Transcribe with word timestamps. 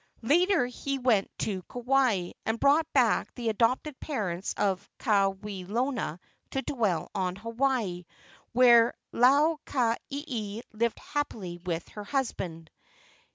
Later 0.23 0.65
he 0.65 0.97
went 0.97 1.29
to 1.37 1.61
Kauai, 1.69 2.31
and 2.43 2.59
brought 2.59 2.91
back 2.91 3.31
the 3.35 3.49
adopted 3.49 3.99
parents 3.99 4.55
of 4.57 4.89
Kawelona 4.97 6.17
to 6.49 6.63
dwell 6.63 7.11
on 7.13 7.35
Hawaii, 7.35 8.05
where 8.51 8.95
Lau 9.11 9.59
ka 9.63 9.97
ieie 10.11 10.63
lived 10.73 10.97
happily 10.97 11.59
with 11.59 11.87
her 11.89 12.03
husband. 12.03 12.71